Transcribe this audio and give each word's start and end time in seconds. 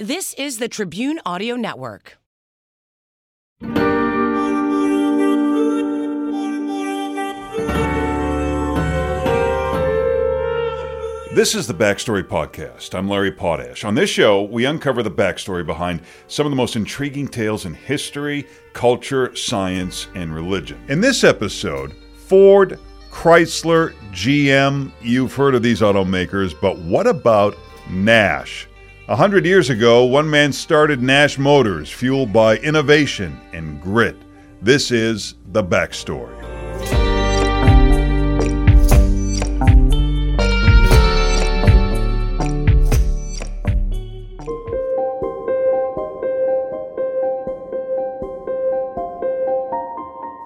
This 0.00 0.32
is 0.34 0.58
the 0.58 0.68
Tribune 0.68 1.18
Audio 1.26 1.56
Network. 1.56 2.18
This 11.34 11.56
is 11.56 11.66
the 11.66 11.74
Backstory 11.74 12.22
Podcast. 12.22 12.96
I'm 12.96 13.08
Larry 13.08 13.32
Potash. 13.32 13.82
On 13.82 13.96
this 13.96 14.08
show, 14.08 14.44
we 14.44 14.66
uncover 14.66 15.02
the 15.02 15.10
backstory 15.10 15.66
behind 15.66 16.02
some 16.28 16.46
of 16.46 16.52
the 16.52 16.56
most 16.56 16.76
intriguing 16.76 17.26
tales 17.26 17.66
in 17.66 17.74
history, 17.74 18.46
culture, 18.74 19.34
science, 19.34 20.06
and 20.14 20.32
religion. 20.32 20.80
In 20.86 21.00
this 21.00 21.24
episode, 21.24 21.92
Ford, 22.14 22.78
Chrysler, 23.10 23.94
GM, 24.12 24.92
you've 25.02 25.34
heard 25.34 25.56
of 25.56 25.64
these 25.64 25.80
automakers, 25.80 26.54
but 26.60 26.78
what 26.78 27.08
about 27.08 27.56
Nash? 27.90 28.68
A 29.10 29.16
hundred 29.16 29.46
years 29.46 29.70
ago, 29.70 30.04
one 30.04 30.28
man 30.28 30.52
started 30.52 31.00
Nash 31.02 31.38
Motors, 31.38 31.90
fueled 31.90 32.30
by 32.30 32.58
innovation 32.58 33.40
and 33.54 33.80
grit. 33.80 34.16
This 34.60 34.90
is 34.90 35.34
the 35.46 35.64
backstory. 35.64 36.38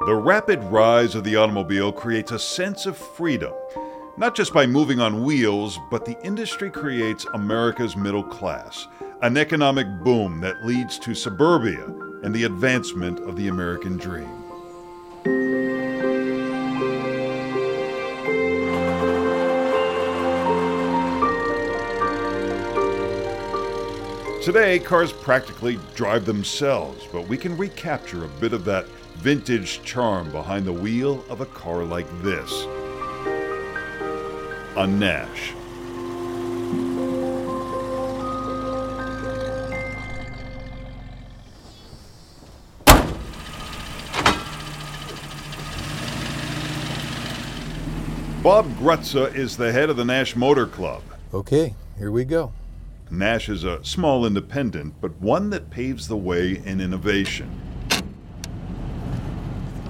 The 0.06 0.14
rapid 0.14 0.62
rise 0.62 1.16
of 1.16 1.24
the 1.24 1.34
automobile 1.34 1.90
creates 1.90 2.30
a 2.30 2.38
sense 2.38 2.86
of 2.86 2.96
freedom, 2.96 3.54
not 4.16 4.34
just 4.34 4.52
by 4.52 4.66
moving 4.66 5.00
on 5.00 5.24
wheels, 5.24 5.78
but 5.90 6.04
the 6.04 6.20
industry 6.22 6.70
creates 6.70 7.26
America's 7.32 7.96
middle 7.96 8.22
class, 8.22 8.86
an 9.22 9.36
economic 9.36 9.86
boom 10.04 10.40
that 10.40 10.64
leads 10.64 10.98
to 10.98 11.14
suburbia 11.14 11.84
and 12.22 12.34
the 12.34 12.44
advancement 12.44 13.18
of 13.20 13.36
the 13.36 13.48
American 13.48 13.96
dream. 13.96 14.28
Today, 24.42 24.80
cars 24.80 25.12
practically 25.12 25.78
drive 25.94 26.26
themselves, 26.26 27.06
but 27.12 27.28
we 27.28 27.38
can 27.38 27.56
recapture 27.56 28.24
a 28.24 28.40
bit 28.40 28.52
of 28.52 28.64
that 28.64 28.86
vintage 29.18 29.82
charm 29.84 30.30
behind 30.32 30.66
the 30.66 30.72
wheel 30.72 31.24
of 31.30 31.40
a 31.40 31.46
car 31.46 31.84
like 31.84 32.08
this 32.22 32.66
a 34.76 34.86
Nash. 34.86 35.52
Bob 48.42 48.66
Grutza 48.76 49.32
is 49.36 49.56
the 49.56 49.70
head 49.70 49.88
of 49.88 49.96
the 49.96 50.04
Nash 50.04 50.34
Motor 50.34 50.66
Club. 50.66 51.02
Okay, 51.32 51.74
here 51.98 52.10
we 52.10 52.24
go. 52.24 52.52
Nash 53.10 53.48
is 53.48 53.62
a 53.62 53.84
small 53.84 54.26
independent, 54.26 54.94
but 55.00 55.20
one 55.20 55.50
that 55.50 55.70
paves 55.70 56.08
the 56.08 56.16
way 56.16 56.60
in 56.64 56.80
innovation. 56.80 57.61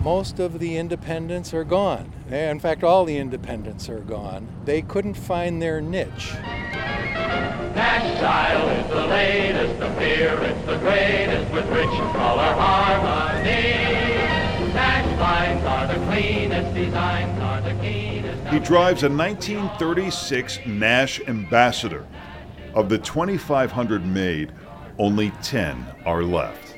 Most 0.02 0.40
of 0.40 0.58
the 0.58 0.78
independents 0.78 1.54
are 1.54 1.62
gone. 1.62 2.12
Eh, 2.28 2.50
in 2.50 2.58
fact, 2.58 2.82
all 2.82 3.04
the 3.04 3.18
independents 3.18 3.88
are 3.88 4.00
gone. 4.00 4.48
They 4.64 4.82
couldn't 4.82 5.14
find 5.14 5.62
their 5.62 5.80
niche. 5.80 6.34
Nash 7.76 8.18
style 8.18 8.68
is 8.68 8.90
the 8.90 9.06
latest, 9.06 9.78
the 9.78 9.90
fear 9.92 10.42
it's 10.42 10.66
the 10.66 10.76
greatest 10.78 11.52
with 11.52 11.68
rich 11.68 11.86
color 11.86 12.52
harmony. 12.52 13.44
Nash 14.74 15.20
lines 15.20 15.64
are 15.64 15.86
the 15.86 16.04
cleanest, 16.06 16.74
designs 16.74 17.40
are 17.40 17.60
the 17.60 17.74
keenest. 17.80 18.48
He 18.48 18.58
drives 18.58 19.04
a 19.04 19.08
1936 19.08 20.58
Nash 20.66 21.20
Ambassador. 21.28 22.04
Of 22.74 22.88
the 22.88 22.98
2,500 22.98 24.04
made, 24.04 24.50
only 24.98 25.30
10 25.42 25.86
are 26.04 26.24
left. 26.24 26.71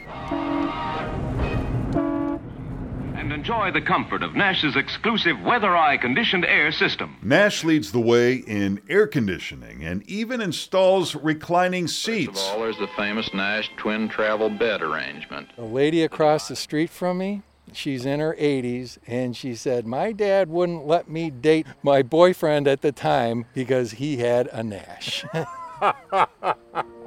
Enjoy 3.44 3.70
the 3.70 3.80
comfort 3.82 4.22
of 4.22 4.34
Nash's 4.34 4.74
exclusive 4.74 5.38
Weather 5.42 5.76
Eye 5.76 5.98
conditioned 5.98 6.46
air 6.46 6.72
system. 6.72 7.18
Nash 7.22 7.62
leads 7.62 7.92
the 7.92 8.00
way 8.00 8.36
in 8.36 8.80
air 8.88 9.06
conditioning 9.06 9.84
and 9.84 10.02
even 10.08 10.40
installs 10.40 11.14
reclining 11.14 11.84
First 11.84 12.02
seats. 12.04 12.40
of 12.40 12.54
all, 12.54 12.60
there's 12.60 12.78
the 12.78 12.88
famous 12.96 13.28
Nash 13.34 13.70
twin 13.76 14.08
travel 14.08 14.48
bed 14.48 14.80
arrangement. 14.80 15.48
A 15.58 15.62
lady 15.62 16.02
across 16.02 16.48
the 16.48 16.56
street 16.56 16.88
from 16.88 17.18
me, 17.18 17.42
she's 17.70 18.06
in 18.06 18.18
her 18.18 18.34
80s, 18.40 18.96
and 19.06 19.36
she 19.36 19.54
said, 19.54 19.86
My 19.86 20.12
dad 20.12 20.48
wouldn't 20.48 20.86
let 20.86 21.10
me 21.10 21.28
date 21.28 21.66
my 21.82 22.00
boyfriend 22.00 22.66
at 22.66 22.80
the 22.80 22.92
time 22.92 23.44
because 23.52 23.90
he 23.90 24.16
had 24.16 24.48
a 24.52 24.62
Nash. 24.62 25.22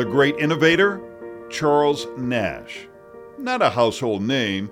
The 0.00 0.06
great 0.06 0.38
innovator, 0.38 0.98
Charles 1.50 2.06
Nash. 2.16 2.88
Not 3.36 3.60
a 3.60 3.68
household 3.68 4.22
name, 4.22 4.70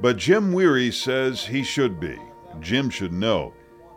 but 0.00 0.16
Jim 0.16 0.54
Weary 0.54 0.90
says 0.90 1.44
he 1.44 1.62
should 1.62 2.00
be. 2.00 2.18
Jim 2.60 2.88
should 2.88 3.12
know. 3.12 3.52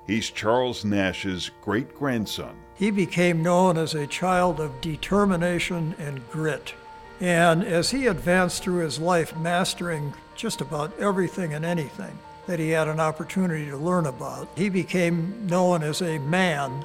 He's 0.07 0.29
Charles 0.29 0.83
Nash's 0.83 1.51
great 1.61 1.95
grandson. 1.95 2.57
He 2.75 2.91
became 2.91 3.41
known 3.41 3.77
as 3.77 3.93
a 3.93 4.05
child 4.05 4.59
of 4.59 4.81
determination 4.81 5.95
and 5.97 6.29
grit. 6.29 6.73
And 7.21 7.63
as 7.63 7.91
he 7.91 8.07
advanced 8.07 8.61
through 8.61 8.83
his 8.83 8.99
life, 8.99 9.37
mastering 9.37 10.13
just 10.35 10.59
about 10.59 10.99
everything 10.99 11.53
and 11.53 11.63
anything 11.63 12.19
that 12.45 12.59
he 12.59 12.71
had 12.71 12.89
an 12.89 12.99
opportunity 12.99 13.67
to 13.67 13.77
learn 13.77 14.05
about, 14.05 14.49
he 14.57 14.67
became 14.67 15.47
known 15.47 15.81
as 15.81 16.01
a 16.01 16.19
man 16.19 16.83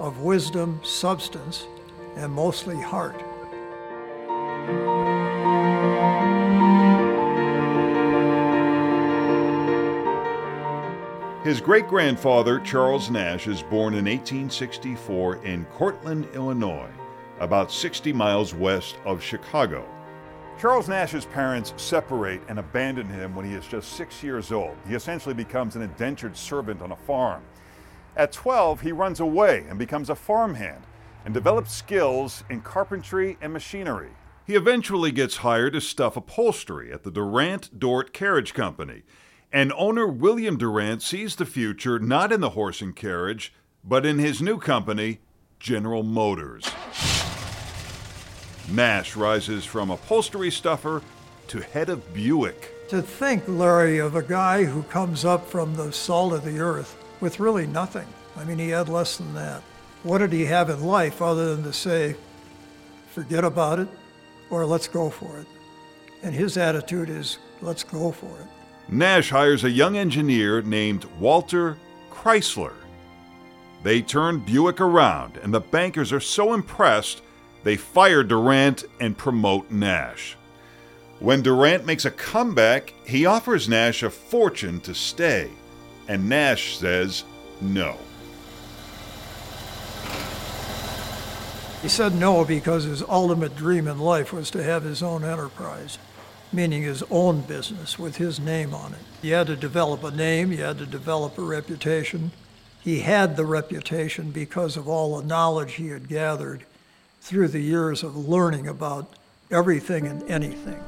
of 0.00 0.22
wisdom, 0.22 0.80
substance, 0.82 1.64
and 2.16 2.32
mostly 2.32 2.80
heart. 2.80 3.22
His 11.46 11.60
great 11.60 11.86
grandfather, 11.86 12.58
Charles 12.58 13.08
Nash, 13.08 13.46
is 13.46 13.62
born 13.62 13.94
in 13.94 14.06
1864 14.06 15.44
in 15.44 15.64
Cortland, 15.66 16.26
Illinois, 16.34 16.90
about 17.38 17.70
60 17.70 18.12
miles 18.12 18.52
west 18.52 18.96
of 19.04 19.22
Chicago. 19.22 19.88
Charles 20.60 20.88
Nash's 20.88 21.24
parents 21.24 21.72
separate 21.76 22.40
and 22.48 22.58
abandon 22.58 23.06
him 23.06 23.36
when 23.36 23.44
he 23.44 23.54
is 23.54 23.64
just 23.68 23.92
six 23.92 24.24
years 24.24 24.50
old. 24.50 24.76
He 24.88 24.96
essentially 24.96 25.36
becomes 25.36 25.76
an 25.76 25.82
indentured 25.82 26.36
servant 26.36 26.82
on 26.82 26.90
a 26.90 26.96
farm. 26.96 27.44
At 28.16 28.32
12, 28.32 28.80
he 28.80 28.90
runs 28.90 29.20
away 29.20 29.66
and 29.68 29.78
becomes 29.78 30.10
a 30.10 30.16
farmhand 30.16 30.82
and 31.24 31.32
develops 31.32 31.72
skills 31.72 32.42
in 32.50 32.60
carpentry 32.60 33.38
and 33.40 33.52
machinery. 33.52 34.10
He 34.46 34.54
eventually 34.54 35.10
gets 35.10 35.38
hired 35.38 35.72
to 35.72 35.80
stuff 35.80 36.16
upholstery 36.16 36.92
at 36.92 37.02
the 37.02 37.10
Durant 37.10 37.80
Dort 37.80 38.12
Carriage 38.12 38.54
Company, 38.54 39.02
and 39.52 39.72
owner 39.72 40.06
William 40.06 40.56
Durant 40.56 41.02
sees 41.02 41.34
the 41.34 41.44
future 41.44 41.98
not 41.98 42.30
in 42.30 42.40
the 42.40 42.50
horse 42.50 42.80
and 42.80 42.94
carriage, 42.94 43.52
but 43.82 44.06
in 44.06 44.20
his 44.20 44.40
new 44.40 44.58
company, 44.58 45.18
General 45.58 46.04
Motors. 46.04 46.64
Nash 48.70 49.16
rises 49.16 49.64
from 49.64 49.90
upholstery 49.90 50.52
stuffer 50.52 51.02
to 51.48 51.60
head 51.60 51.88
of 51.88 52.14
Buick. 52.14 52.72
To 52.90 53.02
think, 53.02 53.42
Larry, 53.48 53.98
of 53.98 54.14
a 54.14 54.22
guy 54.22 54.62
who 54.62 54.84
comes 54.84 55.24
up 55.24 55.48
from 55.48 55.74
the 55.74 55.92
salt 55.92 56.32
of 56.32 56.44
the 56.44 56.60
earth 56.60 56.96
with 57.20 57.40
really 57.40 57.66
nothing. 57.66 58.06
I 58.36 58.44
mean, 58.44 58.58
he 58.58 58.68
had 58.68 58.88
less 58.88 59.16
than 59.16 59.34
that. 59.34 59.62
What 60.04 60.18
did 60.18 60.32
he 60.32 60.44
have 60.44 60.70
in 60.70 60.84
life 60.84 61.20
other 61.20 61.56
than 61.56 61.64
to 61.64 61.72
say, 61.72 62.14
forget 63.12 63.42
about 63.42 63.80
it 63.80 63.88
or 64.50 64.66
let's 64.66 64.88
go 64.88 65.10
for 65.10 65.38
it? 65.38 65.46
And 66.22 66.34
his 66.34 66.56
attitude 66.56 67.10
is, 67.10 67.38
let's 67.62 67.84
go 67.84 68.12
for 68.12 68.26
it. 68.26 68.46
Nash 68.88 69.30
hires 69.30 69.64
a 69.64 69.70
young 69.70 69.96
engineer 69.96 70.62
named 70.62 71.04
Walter 71.18 71.76
Chrysler. 72.10 72.74
They 73.82 74.02
turn 74.02 74.40
Buick 74.40 74.80
around, 74.80 75.36
and 75.38 75.52
the 75.52 75.60
bankers 75.60 76.12
are 76.12 76.20
so 76.20 76.54
impressed 76.54 77.22
they 77.64 77.76
fire 77.76 78.22
Durant 78.22 78.84
and 79.00 79.18
promote 79.18 79.70
Nash. 79.70 80.36
When 81.18 81.42
Durant 81.42 81.84
makes 81.86 82.04
a 82.04 82.10
comeback, 82.10 82.94
he 83.04 83.26
offers 83.26 83.68
Nash 83.68 84.02
a 84.02 84.10
fortune 84.10 84.80
to 84.80 84.94
stay, 84.94 85.50
and 86.08 86.28
Nash 86.28 86.78
says 86.78 87.24
no. 87.60 87.96
He 91.82 91.88
said 91.88 92.14
no 92.14 92.44
because 92.44 92.84
his 92.84 93.02
ultimate 93.02 93.54
dream 93.54 93.86
in 93.86 93.98
life 93.98 94.32
was 94.32 94.50
to 94.50 94.62
have 94.62 94.82
his 94.82 95.02
own 95.02 95.24
enterprise, 95.24 95.98
meaning 96.52 96.82
his 96.82 97.04
own 97.10 97.42
business 97.42 97.98
with 97.98 98.16
his 98.16 98.40
name 98.40 98.74
on 98.74 98.94
it. 98.94 99.00
He 99.22 99.30
had 99.30 99.46
to 99.48 99.56
develop 99.56 100.02
a 100.02 100.10
name, 100.10 100.50
he 100.50 100.56
had 100.56 100.78
to 100.78 100.86
develop 100.86 101.38
a 101.38 101.42
reputation, 101.42 102.32
he 102.82 103.00
had 103.00 103.36
the 103.36 103.44
reputation 103.44 104.30
because 104.30 104.76
of 104.76 104.88
all 104.88 105.18
the 105.18 105.26
knowledge 105.26 105.74
he 105.74 105.88
had 105.88 106.08
gathered 106.08 106.64
through 107.20 107.48
the 107.48 107.60
years 107.60 108.02
of 108.02 108.16
learning 108.16 108.68
about 108.68 109.12
everything 109.50 110.06
and 110.06 110.22
anything. 110.30 110.82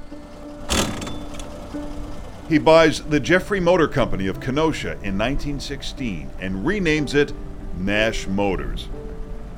He 2.49 2.59
buys 2.59 3.03
the 3.03 3.21
Jeffery 3.21 3.61
Motor 3.61 3.89
Company 3.89 4.27
of 4.27 4.41
Kenosha 4.41 4.93
in 4.93 5.19
1916 5.19 6.31
and 6.41 6.65
renames 6.65 7.15
it 7.15 7.33
Nash 7.77 8.27
Motors. 8.27 8.89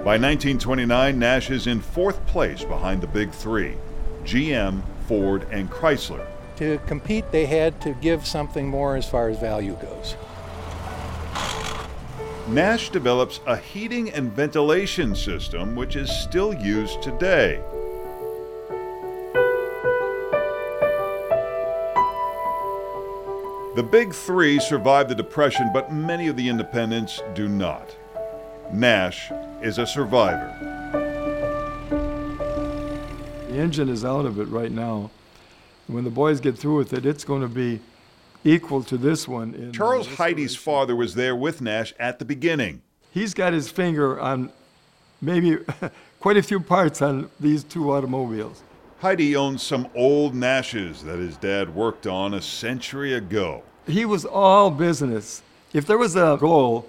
By 0.00 0.16
1929, 0.16 1.18
Nash 1.18 1.50
is 1.50 1.66
in 1.66 1.82
fourth 1.82 2.24
place 2.26 2.64
behind 2.64 3.02
the 3.02 3.06
big 3.06 3.32
three 3.32 3.76
GM, 4.24 4.80
Ford, 5.06 5.46
and 5.50 5.70
Chrysler. 5.70 6.26
To 6.56 6.78
compete, 6.86 7.30
they 7.30 7.44
had 7.44 7.78
to 7.82 7.92
give 7.92 8.26
something 8.26 8.66
more 8.66 8.96
as 8.96 9.06
far 9.06 9.28
as 9.28 9.38
value 9.38 9.76
goes. 9.76 10.16
Nash 12.48 12.88
develops 12.88 13.40
a 13.46 13.58
heating 13.58 14.10
and 14.10 14.32
ventilation 14.32 15.14
system 15.14 15.76
which 15.76 15.96
is 15.96 16.10
still 16.10 16.54
used 16.54 17.02
today. 17.02 17.60
The 23.76 23.82
Big 23.82 24.14
Three 24.14 24.60
survived 24.60 25.10
the 25.10 25.14
Depression, 25.14 25.70
but 25.74 25.92
many 25.92 26.28
of 26.28 26.36
the 26.36 26.48
independents 26.48 27.22
do 27.34 27.48
not. 27.48 27.94
Nash 28.72 29.30
is 29.62 29.78
a 29.78 29.86
survivor. 29.86 30.56
The 33.48 33.56
engine 33.56 33.88
is 33.88 34.04
out 34.04 34.26
of 34.26 34.38
it 34.38 34.46
right 34.48 34.70
now. 34.70 35.10
When 35.88 36.04
the 36.04 36.10
boys 36.10 36.40
get 36.40 36.56
through 36.56 36.76
with 36.76 36.92
it, 36.92 37.04
it's 37.04 37.24
going 37.24 37.42
to 37.42 37.48
be 37.48 37.80
equal 38.44 38.84
to 38.84 38.96
this 38.96 39.26
one. 39.26 39.54
in, 39.54 39.70
uh, 39.70 39.72
Charles 39.72 40.06
Heidi's 40.06 40.54
father 40.54 40.94
was 40.94 41.14
there 41.14 41.34
with 41.34 41.60
Nash 41.60 41.92
at 41.98 42.18
the 42.18 42.24
beginning. 42.24 42.82
He's 43.10 43.34
got 43.34 43.52
his 43.52 43.70
finger 43.70 44.20
on 44.20 44.52
maybe 45.20 45.58
quite 46.20 46.36
a 46.36 46.42
few 46.42 46.60
parts 46.60 47.02
on 47.02 47.28
these 47.40 47.64
two 47.64 47.92
automobiles. 47.92 48.62
Heidi 49.00 49.34
owns 49.34 49.62
some 49.62 49.88
old 49.94 50.34
Nashes 50.34 51.02
that 51.04 51.18
his 51.18 51.36
dad 51.38 51.74
worked 51.74 52.06
on 52.06 52.34
a 52.34 52.42
century 52.42 53.14
ago. 53.14 53.62
He 53.86 54.04
was 54.04 54.24
all 54.24 54.70
business. 54.70 55.42
If 55.72 55.86
there 55.86 55.98
was 55.98 56.16
a 56.16 56.36
goal, 56.38 56.86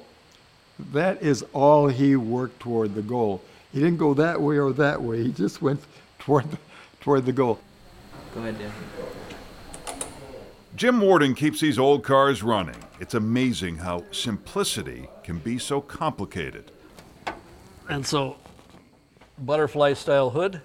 that 0.91 1.21
is 1.21 1.43
all 1.53 1.87
he 1.87 2.15
worked 2.15 2.59
toward 2.59 2.95
the 2.95 3.01
goal. 3.01 3.41
He 3.71 3.79
didn't 3.79 3.97
go 3.97 4.13
that 4.15 4.41
way 4.41 4.57
or 4.57 4.73
that 4.73 5.01
way. 5.01 5.23
He 5.23 5.31
just 5.31 5.61
went 5.61 5.81
toward 6.19 6.49
the, 6.51 6.57
toward 6.99 7.25
the 7.25 7.31
goal. 7.31 7.59
Go 8.33 8.41
ahead, 8.41 8.57
Dan. 8.57 8.71
Jim 10.75 11.01
Warden 11.01 11.35
keeps 11.35 11.59
these 11.59 11.77
old 11.77 12.03
cars 12.03 12.41
running. 12.43 12.77
It's 12.99 13.13
amazing 13.13 13.77
how 13.77 14.03
simplicity 14.11 15.09
can 15.23 15.37
be 15.39 15.57
so 15.57 15.81
complicated. 15.81 16.71
And 17.89 18.05
so, 18.05 18.37
butterfly 19.39 19.93
style 19.93 20.29
hood, 20.29 20.61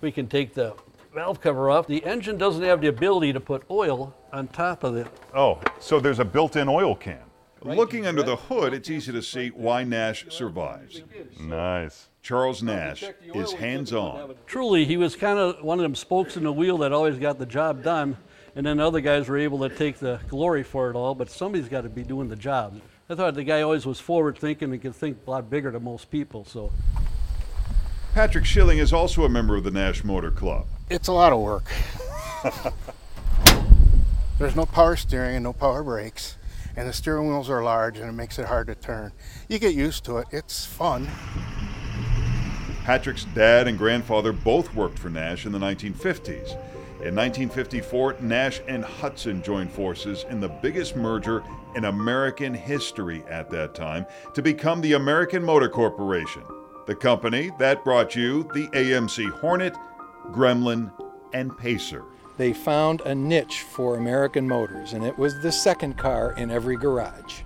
we 0.00 0.10
can 0.10 0.26
take 0.26 0.54
the 0.54 0.74
valve 1.14 1.40
cover 1.40 1.70
off. 1.70 1.86
The 1.86 2.04
engine 2.04 2.38
doesn't 2.38 2.62
have 2.62 2.80
the 2.80 2.88
ability 2.88 3.32
to 3.32 3.40
put 3.40 3.62
oil 3.70 4.14
on 4.32 4.48
top 4.48 4.82
of 4.82 4.96
it. 4.96 5.06
Oh, 5.34 5.60
so 5.78 6.00
there's 6.00 6.18
a 6.18 6.24
built 6.24 6.56
in 6.56 6.68
oil 6.68 6.94
can. 6.94 7.20
Looking 7.64 8.06
under 8.06 8.22
the 8.22 8.36
hood, 8.36 8.74
it's 8.74 8.90
easy 8.90 9.10
to 9.12 9.22
see 9.22 9.48
why 9.48 9.84
Nash 9.84 10.26
survives. 10.28 11.02
Nice. 11.40 12.08
Charles 12.22 12.62
Nash 12.62 13.04
is 13.34 13.52
hands 13.52 13.92
on. 13.92 14.34
Truly, 14.46 14.84
he 14.84 14.96
was 14.96 15.16
kind 15.16 15.38
of 15.38 15.62
one 15.64 15.78
of 15.78 15.82
them 15.82 15.94
spokes 15.94 16.36
in 16.36 16.44
the 16.44 16.52
wheel 16.52 16.78
that 16.78 16.92
always 16.92 17.18
got 17.18 17.38
the 17.38 17.46
job 17.46 17.82
done, 17.82 18.16
and 18.54 18.66
then 18.66 18.80
other 18.80 19.00
guys 19.00 19.28
were 19.28 19.38
able 19.38 19.58
to 19.66 19.74
take 19.74 19.98
the 19.98 20.20
glory 20.28 20.62
for 20.62 20.90
it 20.90 20.96
all, 20.96 21.14
but 21.14 21.30
somebody's 21.30 21.68
got 21.68 21.82
to 21.82 21.88
be 21.88 22.02
doing 22.02 22.28
the 22.28 22.36
job. 22.36 22.80
I 23.08 23.14
thought 23.14 23.34
the 23.34 23.44
guy 23.44 23.62
always 23.62 23.84
was 23.84 24.00
forward 24.00 24.38
thinking 24.38 24.72
and 24.72 24.80
could 24.80 24.94
think 24.94 25.18
a 25.26 25.30
lot 25.30 25.50
bigger 25.50 25.70
than 25.70 25.84
most 25.84 26.10
people, 26.10 26.44
so. 26.44 26.70
Patrick 28.14 28.44
Schilling 28.44 28.78
is 28.78 28.92
also 28.92 29.24
a 29.24 29.28
member 29.28 29.56
of 29.56 29.64
the 29.64 29.70
Nash 29.70 30.04
Motor 30.04 30.30
Club. 30.30 30.66
It's 30.88 31.08
a 31.08 31.12
lot 31.12 31.32
of 31.32 31.40
work. 31.40 31.70
There's 34.38 34.56
no 34.56 34.66
power 34.66 34.96
steering 34.96 35.36
and 35.36 35.44
no 35.44 35.52
power 35.52 35.82
brakes, 35.82 36.36
and 36.76 36.88
the 36.88 36.92
steering 36.92 37.28
wheels 37.28 37.48
are 37.50 37.62
large 37.62 37.98
and 37.98 38.08
it 38.08 38.12
makes 38.12 38.38
it 38.38 38.46
hard 38.46 38.66
to 38.66 38.74
turn. 38.74 39.12
You 39.48 39.58
get 39.58 39.74
used 39.74 40.04
to 40.04 40.18
it, 40.18 40.26
it's 40.30 40.64
fun. 40.64 41.08
Patrick's 42.84 43.24
dad 43.34 43.66
and 43.66 43.78
grandfather 43.78 44.32
both 44.32 44.74
worked 44.74 44.98
for 44.98 45.08
Nash 45.08 45.46
in 45.46 45.52
the 45.52 45.58
1950s. 45.58 46.58
In 47.00 47.14
1954, 47.14 48.16
Nash 48.20 48.60
and 48.68 48.84
Hudson 48.84 49.42
joined 49.42 49.70
forces 49.70 50.24
in 50.30 50.40
the 50.40 50.48
biggest 50.48 50.96
merger 50.96 51.42
in 51.74 51.86
American 51.86 52.54
history 52.54 53.22
at 53.28 53.50
that 53.50 53.74
time 53.74 54.06
to 54.32 54.42
become 54.42 54.80
the 54.80 54.94
American 54.94 55.42
Motor 55.42 55.68
Corporation, 55.68 56.42
the 56.86 56.94
company 56.94 57.50
that 57.58 57.84
brought 57.84 58.14
you 58.14 58.44
the 58.54 58.68
AMC 58.68 59.30
Hornet, 59.32 59.76
Gremlin, 60.30 60.92
and 61.32 61.56
Pacer. 61.58 62.04
They 62.36 62.52
found 62.52 63.00
a 63.02 63.14
niche 63.14 63.60
for 63.60 63.96
American 63.96 64.48
motors, 64.48 64.92
and 64.92 65.04
it 65.04 65.16
was 65.16 65.40
the 65.40 65.52
second 65.52 65.96
car 65.96 66.34
in 66.36 66.50
every 66.50 66.76
garage. 66.76 67.42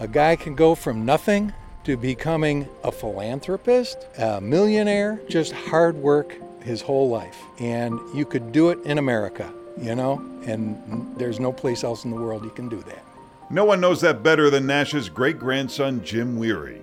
A 0.00 0.08
guy 0.08 0.34
can 0.36 0.54
go 0.54 0.74
from 0.74 1.04
nothing 1.04 1.52
to 1.84 1.96
becoming 1.96 2.68
a 2.82 2.90
philanthropist, 2.90 4.06
a 4.18 4.40
millionaire, 4.40 5.20
just 5.28 5.52
hard 5.52 5.94
work 5.94 6.34
his 6.60 6.82
whole 6.82 7.08
life. 7.08 7.38
And 7.60 8.00
you 8.12 8.24
could 8.24 8.50
do 8.50 8.70
it 8.70 8.80
in 8.84 8.98
America, 8.98 9.52
you 9.80 9.94
know, 9.94 10.20
and 10.44 11.16
there's 11.16 11.38
no 11.38 11.52
place 11.52 11.84
else 11.84 12.04
in 12.04 12.10
the 12.10 12.16
world 12.16 12.42
you 12.42 12.50
can 12.50 12.68
do 12.68 12.82
that. 12.82 13.04
No 13.48 13.64
one 13.64 13.80
knows 13.80 14.00
that 14.00 14.24
better 14.24 14.50
than 14.50 14.66
Nash's 14.66 15.08
great 15.08 15.38
grandson, 15.38 16.02
Jim 16.04 16.36
Weary. 16.36 16.82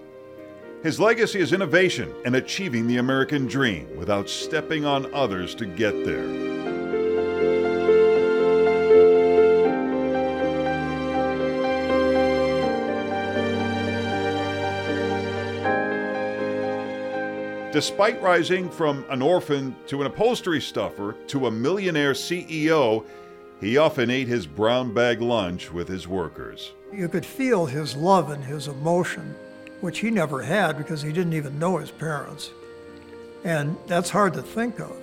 His 0.82 0.98
legacy 0.98 1.42
is 1.42 1.52
innovation 1.52 2.14
and 2.24 2.38
achieving 2.38 2.88
the 2.88 2.98
American 2.98 3.48
dream 3.48 3.94
without 3.98 4.30
stepping 4.30 4.86
on 4.86 5.14
others 5.14 5.54
to 5.56 5.66
get 5.66 6.06
there. 6.06 6.63
Despite 17.74 18.22
rising 18.22 18.70
from 18.70 19.04
an 19.10 19.24
orphan 19.24 19.76
to 19.88 20.02
an 20.02 20.06
upholstery 20.06 20.62
stuffer 20.62 21.16
to 21.26 21.48
a 21.48 21.52
millionaire 21.52 22.14
CEO, 22.14 23.04
he 23.60 23.78
often 23.78 24.12
ate 24.12 24.28
his 24.28 24.46
brown 24.46 24.94
bag 24.94 25.22
lunch 25.22 25.72
with 25.74 25.88
his 25.88 26.08
workers. 26.08 26.72
You 26.94 27.10
could 27.10 27.26
feel 27.26 27.66
his 27.66 27.96
love 27.96 28.30
and 28.30 28.44
his 28.44 28.68
emotion, 28.68 29.34
which 29.82 30.00
he 30.00 30.12
never 30.12 30.44
had 30.44 30.78
because 30.78 31.02
he 31.02 31.12
didn't 31.12 31.34
even 31.34 31.58
know 31.58 31.78
his 31.78 31.90
parents. 31.90 32.52
And 33.44 33.76
that's 33.88 34.12
hard 34.12 34.34
to 34.36 34.44
think 34.44 34.80
of, 34.80 34.96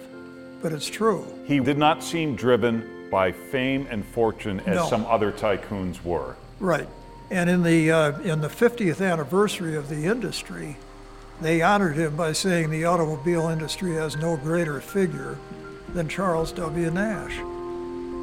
but 0.62 0.72
it's 0.72 0.88
true. 0.88 1.26
He 1.46 1.58
did 1.58 1.76
not 1.76 2.04
seem 2.04 2.36
driven 2.36 3.08
by 3.10 3.32
fame 3.32 3.88
and 3.90 4.04
fortune 4.04 4.60
as 4.60 4.76
No. 4.76 4.86
some 4.86 5.04
other 5.06 5.32
tycoons 5.32 6.04
were. 6.04 6.36
Right. 6.60 6.88
And 7.32 7.50
in 7.50 7.64
the, 7.64 7.90
uh, 7.90 8.18
in 8.20 8.40
the 8.42 8.48
50th 8.48 9.00
anniversary 9.04 9.74
of 9.74 9.88
the 9.88 10.04
industry, 10.06 10.76
they 11.40 11.62
honored 11.62 11.96
him 11.96 12.16
by 12.16 12.32
saying 12.32 12.70
the 12.70 12.84
automobile 12.84 13.48
industry 13.48 13.94
has 13.94 14.16
no 14.16 14.36
greater 14.36 14.80
figure 14.80 15.38
than 15.94 16.08
Charles 16.08 16.52
W. 16.52 16.90
Nash. 16.90 17.38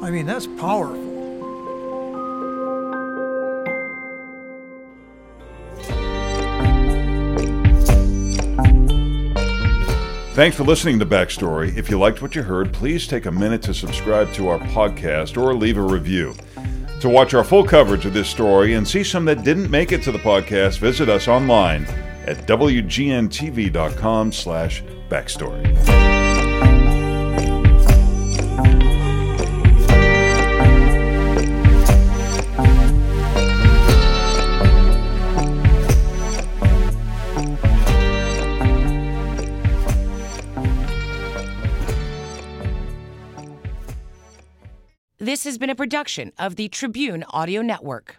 I 0.02 0.10
mean, 0.10 0.26
that's 0.26 0.46
powerful. 0.46 1.16
Thanks 10.34 10.56
for 10.56 10.62
listening 10.62 11.00
to 11.00 11.06
Backstory. 11.06 11.76
If 11.76 11.90
you 11.90 11.98
liked 11.98 12.22
what 12.22 12.36
you 12.36 12.44
heard, 12.44 12.72
please 12.72 13.08
take 13.08 13.26
a 13.26 13.32
minute 13.32 13.60
to 13.62 13.74
subscribe 13.74 14.32
to 14.34 14.46
our 14.48 14.60
podcast 14.60 15.36
or 15.36 15.52
leave 15.52 15.78
a 15.78 15.82
review. 15.82 16.36
To 17.00 17.08
watch 17.08 17.34
our 17.34 17.42
full 17.42 17.64
coverage 17.64 18.06
of 18.06 18.14
this 18.14 18.28
story 18.28 18.74
and 18.74 18.86
see 18.86 19.02
some 19.02 19.24
that 19.24 19.42
didn't 19.42 19.68
make 19.68 19.90
it 19.90 20.02
to 20.04 20.12
the 20.12 20.18
podcast, 20.18 20.78
visit 20.78 21.08
us 21.08 21.26
online 21.26 21.86
at 22.28 22.46
wgntv.com 22.46 24.32
slash 24.32 24.84
backstory. 25.08 25.64
This 45.20 45.44
has 45.44 45.58
been 45.58 45.68
a 45.68 45.74
production 45.74 46.32
of 46.38 46.56
the 46.56 46.68
Tribune 46.68 47.24
Audio 47.30 47.60
Network. 47.60 48.16